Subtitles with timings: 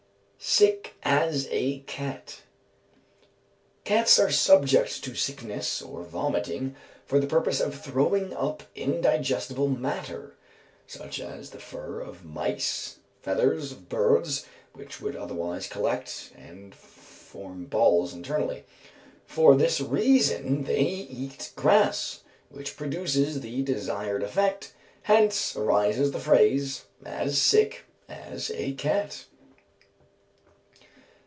[0.43, 2.41] Sick as a Cat.
[3.83, 10.33] Cats are subject to sickness or vomiting for the purpose of throwing up indigestible matter,
[10.87, 17.65] such as the fur of mice, feathers of birds, which would otherwise collect and form
[17.67, 18.63] balls internally.
[19.27, 24.73] For this reason they eat grass, which produces the desired effect;
[25.03, 29.25] hence arises the phrase "as sick as a cat."